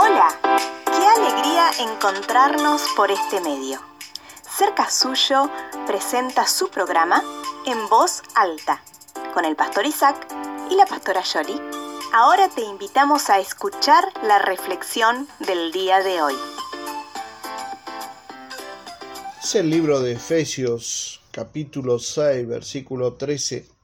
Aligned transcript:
Hola, 0.00 0.28
qué 0.84 1.06
alegría 1.20 1.72
encontrarnos 1.80 2.82
por 2.94 3.10
este 3.10 3.40
medio. 3.40 3.80
Cerca 4.56 4.88
Suyo 4.88 5.50
presenta 5.88 6.46
su 6.46 6.68
programa 6.68 7.20
En 7.66 7.88
Voz 7.88 8.22
Alta, 8.36 8.80
con 9.34 9.44
el 9.44 9.56
pastor 9.56 9.86
Isaac 9.86 10.28
y 10.70 10.76
la 10.76 10.86
pastora 10.86 11.22
Yoli. 11.22 11.60
Ahora 12.12 12.48
te 12.48 12.60
invitamos 12.60 13.28
a 13.28 13.40
escuchar 13.40 14.04
la 14.22 14.38
reflexión 14.38 15.26
del 15.40 15.72
día 15.72 15.98
de 15.98 16.22
hoy. 16.22 16.36
Es 19.42 19.56
el 19.56 19.68
libro 19.68 19.98
de 19.98 20.12
Efesios 20.12 21.20
capítulo 21.32 21.98
6 21.98 22.46
versículo 22.46 23.14
13 23.14 23.77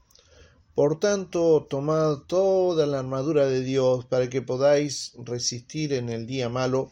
por 0.75 0.99
tanto, 0.99 1.67
tomad 1.71 2.19
toda 2.27 2.87
la 2.87 2.99
armadura 2.99 3.47
de 3.47 3.63
Dios 3.63 4.07
para 4.07 4.29
que 4.29 4.43
podáis 4.43 5.13
resistir 5.25 5.93
en 5.93 6.09
el 6.09 6.27
día 6.27 6.49
malo 6.49 6.91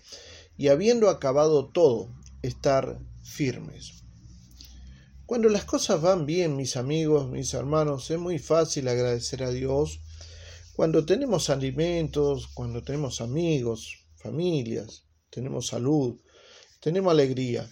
y 0.56 0.68
habiendo 0.68 1.10
acabado 1.10 1.66
todo, 1.66 2.08
estar 2.42 3.00
firmes. 3.24 4.04
Cuando 5.26 5.48
las 5.48 5.64
cosas 5.64 6.00
van 6.00 6.26
bien, 6.26 6.56
mis 6.56 6.76
amigos, 6.76 7.28
mis 7.28 7.54
hermanos, 7.54 8.08
es 8.10 8.18
muy 8.18 8.38
fácil 8.38 8.86
agradecer 8.86 9.42
a 9.42 9.50
Dios. 9.50 10.00
Cuando 10.76 11.04
tenemos 11.04 11.50
alimentos, 11.50 12.46
cuando 12.54 12.84
tenemos 12.84 13.20
amigos, 13.20 14.06
familias, 14.14 15.06
tenemos 15.30 15.68
salud, 15.68 16.20
tenemos 16.80 17.10
alegría. 17.10 17.68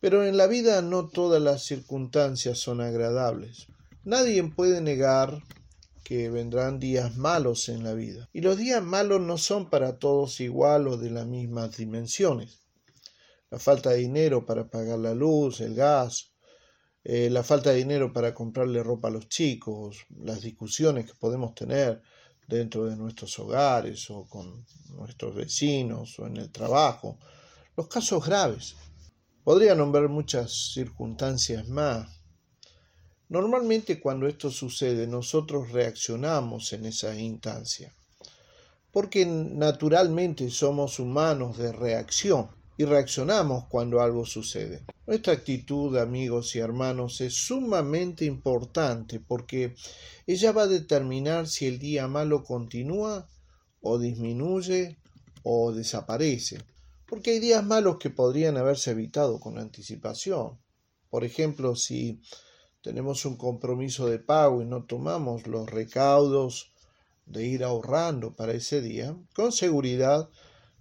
Pero 0.00 0.24
en 0.24 0.38
la 0.38 0.46
vida 0.46 0.80
no 0.80 1.08
todas 1.08 1.42
las 1.42 1.64
circunstancias 1.64 2.58
son 2.58 2.80
agradables. 2.80 3.66
Nadie 4.06 4.42
puede 4.42 4.82
negar 4.82 5.42
que 6.04 6.28
vendrán 6.28 6.78
días 6.78 7.16
malos 7.16 7.70
en 7.70 7.82
la 7.82 7.94
vida. 7.94 8.28
Y 8.34 8.42
los 8.42 8.58
días 8.58 8.82
malos 8.82 9.22
no 9.22 9.38
son 9.38 9.70
para 9.70 9.98
todos 9.98 10.40
igual 10.40 10.86
o 10.88 10.98
de 10.98 11.10
las 11.10 11.26
mismas 11.26 11.78
dimensiones. 11.78 12.60
La 13.50 13.58
falta 13.58 13.90
de 13.90 13.98
dinero 13.98 14.44
para 14.44 14.68
pagar 14.68 14.98
la 14.98 15.14
luz, 15.14 15.62
el 15.62 15.74
gas, 15.74 16.32
eh, 17.02 17.30
la 17.30 17.42
falta 17.42 17.70
de 17.70 17.76
dinero 17.76 18.12
para 18.12 18.34
comprarle 18.34 18.82
ropa 18.82 19.08
a 19.08 19.10
los 19.10 19.26
chicos, 19.30 20.04
las 20.18 20.42
discusiones 20.42 21.06
que 21.06 21.14
podemos 21.14 21.54
tener 21.54 22.02
dentro 22.46 22.84
de 22.84 22.96
nuestros 22.96 23.38
hogares 23.38 24.10
o 24.10 24.28
con 24.28 24.66
nuestros 24.90 25.34
vecinos 25.34 26.18
o 26.18 26.26
en 26.26 26.36
el 26.36 26.50
trabajo, 26.50 27.18
los 27.74 27.88
casos 27.88 28.26
graves. 28.26 28.76
Podría 29.42 29.74
nombrar 29.74 30.10
muchas 30.10 30.72
circunstancias 30.74 31.66
más 31.68 32.23
Normalmente 33.28 34.00
cuando 34.00 34.26
esto 34.26 34.50
sucede 34.50 35.06
nosotros 35.06 35.72
reaccionamos 35.72 36.72
en 36.72 36.86
esa 36.86 37.18
instancia, 37.18 37.94
porque 38.92 39.24
naturalmente 39.26 40.50
somos 40.50 40.98
humanos 40.98 41.56
de 41.58 41.72
reacción 41.72 42.48
y 42.76 42.84
reaccionamos 42.84 43.66
cuando 43.68 44.00
algo 44.00 44.26
sucede. 44.26 44.84
Nuestra 45.06 45.32
actitud, 45.32 45.96
amigos 45.96 46.54
y 46.56 46.58
hermanos, 46.58 47.20
es 47.20 47.34
sumamente 47.34 48.24
importante 48.24 49.20
porque 49.20 49.74
ella 50.26 50.52
va 50.52 50.62
a 50.62 50.68
determinar 50.68 51.46
si 51.46 51.66
el 51.66 51.78
día 51.78 52.08
malo 52.08 52.42
continúa 52.42 53.28
o 53.80 53.98
disminuye 53.98 54.98
o 55.42 55.72
desaparece. 55.72 56.58
Porque 57.06 57.32
hay 57.32 57.38
días 57.38 57.64
malos 57.64 57.98
que 57.98 58.10
podrían 58.10 58.56
haberse 58.56 58.90
evitado 58.90 59.38
con 59.38 59.58
anticipación. 59.58 60.58
Por 61.10 61.24
ejemplo, 61.24 61.76
si 61.76 62.20
tenemos 62.84 63.24
un 63.24 63.36
compromiso 63.38 64.06
de 64.10 64.18
pago 64.18 64.60
y 64.60 64.66
no 64.66 64.84
tomamos 64.84 65.46
los 65.46 65.70
recaudos 65.70 66.70
de 67.24 67.46
ir 67.46 67.64
ahorrando 67.64 68.36
para 68.36 68.52
ese 68.52 68.82
día, 68.82 69.16
con 69.34 69.52
seguridad 69.52 70.28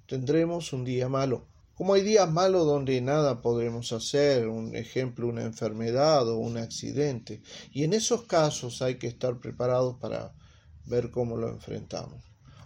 tendremos 0.06 0.74
un 0.74 0.84
día 0.84 1.08
malo. 1.08 1.48
Como 1.76 1.94
hay 1.94 2.02
días 2.02 2.30
malos 2.30 2.66
donde 2.66 3.00
nada 3.00 3.42
podremos 3.42 3.94
hacer, 3.94 4.50
un 4.50 4.76
ejemplo, 4.76 5.30
una 5.30 5.44
enfermedad 5.44 6.28
o 6.28 6.40
un 6.40 6.58
accidente, 6.58 7.42
y 7.72 7.86
en 7.86 7.94
esos 7.94 8.24
casos 8.24 8.82
hay 8.82 8.96
que 8.96 9.08
estar 9.08 9.40
preparados 9.40 9.96
para 10.02 10.34
ver 10.86 11.10
cómo 11.10 11.38
lo 11.38 11.48
enfrentamos. 11.48 12.22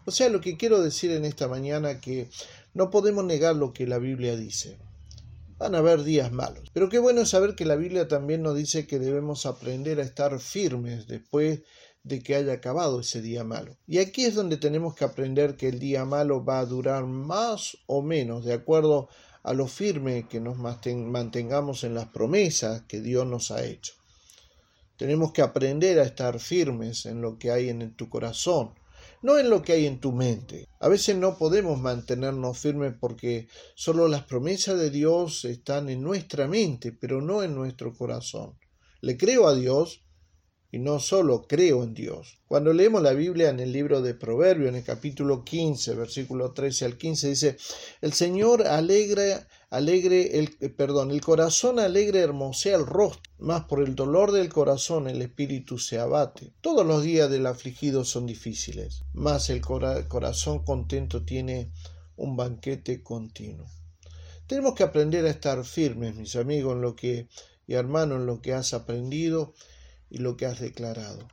O 0.06 0.12
sea, 0.12 0.30
lo 0.30 0.42
que 0.42 0.58
quiero 0.58 0.82
decir 0.82 1.12
en 1.12 1.26
esta 1.26 1.48
mañana 1.48 2.02
que 2.02 2.28
no 2.74 2.90
podemos 2.90 3.24
negar 3.24 3.56
lo 3.56 3.72
que 3.72 3.86
la 3.86 4.00
Biblia 4.00 4.36
dice. 4.36 4.80
Van 5.58 5.74
a 5.74 5.80
haber 5.80 6.04
días 6.04 6.32
malos. 6.32 6.70
Pero 6.72 6.90
qué 6.90 7.00
bueno 7.00 7.26
saber 7.26 7.56
que 7.56 7.66
la 7.66 7.76
Biblia 7.76 8.08
también 8.08 8.44
nos 8.44 8.56
dice 8.56 8.86
que 8.86 9.00
debemos 9.00 9.46
aprender 9.46 10.00
a 10.00 10.04
estar 10.04 10.40
firmes 10.40 11.08
después 11.08 11.62
de 12.04 12.22
que 12.22 12.36
haya 12.36 12.54
acabado 12.54 13.00
ese 13.00 13.22
día 13.22 13.44
malo. 13.44 13.76
Y 13.88 13.98
aquí 13.98 14.26
es 14.26 14.36
donde 14.36 14.58
tenemos 14.58 14.96
que 14.96 15.04
aprender 15.04 15.58
que 15.58 15.68
el 15.68 15.80
día 15.80 16.06
malo 16.06 16.46
va 16.46 16.60
a 16.60 16.66
durar 16.66 17.06
más 17.06 17.78
o 17.88 18.02
menos 18.02 18.46
de 18.46 18.54
acuerdo 18.54 19.10
a 19.44 19.54
lo 19.54 19.68
firme 19.68 20.28
que 20.28 20.40
nos 20.40 20.58
mantengamos 20.58 21.84
en 21.84 21.96
las 21.96 22.08
promesas 22.08 22.84
que 22.84 23.02
Dios 23.02 23.26
nos 23.26 23.50
ha 23.52 23.66
hecho. 23.66 23.94
Tenemos 24.96 25.32
que 25.32 25.42
aprender 25.42 26.00
a 26.00 26.04
estar 26.04 26.40
firmes 26.40 27.06
en 27.06 27.22
lo 27.22 27.38
que 27.38 27.52
hay 27.52 27.70
en 27.70 27.94
tu 27.94 28.10
corazón, 28.10 28.74
no 29.22 29.38
en 29.38 29.50
lo 29.50 29.62
que 29.62 29.74
hay 29.74 29.86
en 29.86 30.00
tu 30.00 30.12
mente. 30.12 30.68
A 30.80 30.88
veces 30.88 31.16
no 31.16 31.38
podemos 31.38 31.80
mantenernos 31.80 32.58
firmes 32.58 32.94
porque 33.00 33.48
solo 33.76 34.08
las 34.08 34.24
promesas 34.24 34.78
de 34.78 34.90
Dios 34.90 35.46
están 35.46 35.90
en 35.90 36.02
nuestra 36.02 36.48
mente, 36.48 36.92
pero 36.92 37.22
no 37.22 37.44
en 37.44 37.56
nuestro 37.56 37.94
corazón. 37.94 38.54
Le 39.02 39.18
creo 39.18 39.48
a 39.48 39.56
Dios, 39.56 40.02
y 40.72 40.80
no 40.80 41.00
solo 41.00 41.48
creo 41.48 41.84
en 41.84 41.94
Dios. 41.94 42.40
Cuando 42.48 42.74
leemos 42.74 43.02
la 43.02 43.14
Biblia 43.14 43.50
en 43.50 43.60
el 43.60 43.72
libro 43.72 44.02
de 44.02 44.14
Proverbios, 44.14 44.70
en 44.70 44.76
el 44.76 44.84
capítulo 44.84 45.44
15, 45.44 45.96
versículo 45.96 46.52
13 46.52 46.86
al 46.86 46.98
15, 46.98 47.30
dice, 47.30 47.58
el 48.02 48.14
Señor 48.14 48.68
alegra, 48.68 49.48
alegre, 49.70 50.40
el, 50.40 50.58
eh, 50.60 50.70
perdón, 50.70 51.12
el 51.12 51.22
corazón 51.22 51.80
alegre 51.80 52.22
hermosea 52.22 52.76
el 52.76 52.86
rostro, 52.86 53.32
mas 53.40 53.66
por 53.66 53.82
el 53.82 53.96
dolor 53.96 54.32
del 54.32 54.50
corazón 54.50 55.08
el 55.08 55.22
espíritu 55.22 55.78
se 55.78 56.00
abate. 56.00 56.54
Todos 56.62 56.86
los 56.86 57.04
días 57.04 57.30
del 57.30 57.46
afligido 57.46 58.06
son 58.06 58.26
difíciles, 58.26 59.04
mas 59.14 59.50
el 59.50 59.62
corazón 59.62 60.64
contento 60.64 61.24
tiene 61.24 61.72
un 62.16 62.36
banquete 62.36 63.04
continuo. 63.04 63.66
Tenemos 64.48 64.76
que 64.76 64.84
aprender 64.84 65.26
a 65.26 65.30
estar 65.30 65.64
firmes, 65.66 66.16
mis 66.16 66.36
amigos, 66.38 66.74
en 66.74 66.82
lo 66.82 66.96
que, 66.96 67.28
y 67.68 67.74
hermanos, 67.74 68.20
en 68.20 68.26
lo 68.26 68.42
que 68.42 68.54
has 68.54 68.74
aprendido, 68.74 69.54
y 70.10 70.20
lo 70.20 70.38
que 70.38 70.46
has 70.46 70.60
declarado. 70.60 71.28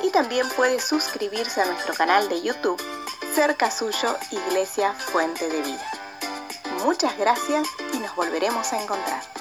y 0.03 0.09
también 0.09 0.47
puede 0.55 0.79
suscribirse 0.79 1.61
a 1.61 1.65
nuestro 1.65 1.93
canal 1.93 2.29
de 2.29 2.41
YouTube 2.41 2.81
Cerca 3.33 3.71
Suyo 3.71 4.17
Iglesia 4.31 4.93
Fuente 4.93 5.49
de 5.49 5.61
Vida. 5.61 5.91
Muchas 6.83 7.17
gracias 7.17 7.67
y 7.93 7.99
nos 7.99 8.15
volveremos 8.15 8.71
a 8.73 8.81
encontrar. 8.81 9.38